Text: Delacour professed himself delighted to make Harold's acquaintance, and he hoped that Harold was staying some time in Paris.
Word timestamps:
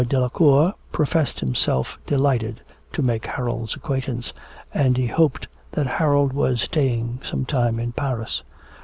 Delacour 0.09 0.73
professed 0.91 1.41
himself 1.41 1.99
delighted 2.07 2.59
to 2.93 3.03
make 3.03 3.27
Harold's 3.27 3.75
acquaintance, 3.75 4.33
and 4.73 4.97
he 4.97 5.05
hoped 5.05 5.47
that 5.73 5.85
Harold 5.85 6.33
was 6.33 6.59
staying 6.63 7.19
some 7.23 7.45
time 7.45 7.77
in 7.79 7.91
Paris. 7.91 8.41